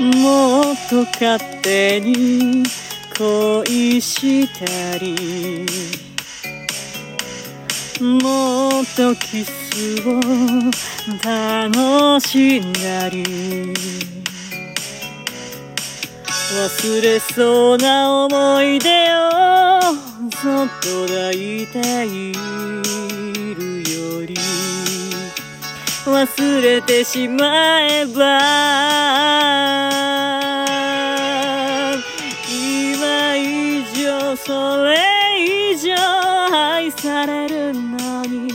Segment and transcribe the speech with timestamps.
[0.00, 2.62] もっと勝手に
[3.18, 6.13] 恋したり。
[8.00, 10.20] もっとキスを
[11.22, 13.22] 楽しんだり。
[16.54, 19.30] 忘れそうな思い出を
[20.30, 22.32] そっと抱いてい
[23.54, 24.34] るより。
[26.06, 28.40] 忘れてしまえば
[32.46, 34.83] 今以上それ
[36.54, 38.48] 愛されるのに。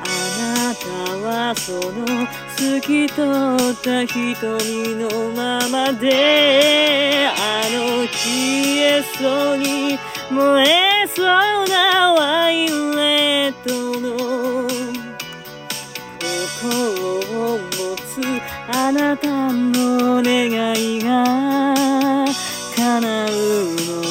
[0.00, 0.06] あ
[0.40, 0.86] なた
[1.26, 2.26] はその
[2.56, 9.98] 透き通った瞳のままであの消えそうに
[10.30, 11.26] 燃えそう
[11.68, 14.16] なワインレッドの
[16.60, 18.20] 心を持つ
[18.74, 21.84] あなたの願いが
[22.76, 23.28] 叶う
[24.02, 24.07] の。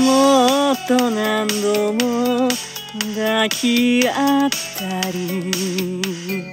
[0.00, 2.48] もっと何度も
[3.14, 6.50] 抱き合ったり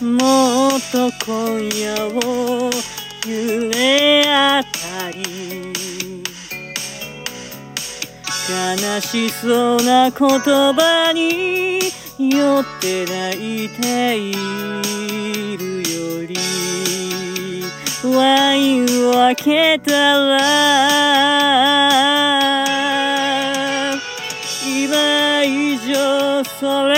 [0.00, 2.70] もっと今夜を
[3.26, 6.22] 揺れ合ったり
[8.46, 11.80] 悲しそうな言葉に
[12.18, 14.32] 酔って泣いてい
[15.56, 16.36] るより
[18.04, 21.03] ワインを開けたら
[26.60, 26.96] それ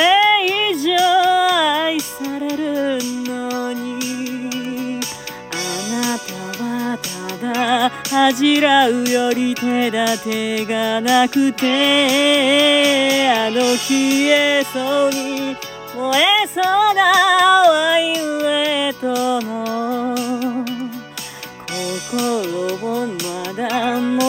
[0.71, 5.01] 以上愛されるのに。
[5.53, 5.57] あ
[5.93, 15.57] なたはただ恥じらうより手立てがなくてあの消えそうに
[15.95, 16.65] 燃えそう
[16.95, 17.03] な
[17.69, 19.86] ワインレッドの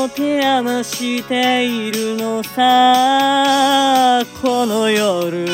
[0.08, 4.24] 持て余しているのさ。
[4.42, 5.47] この夜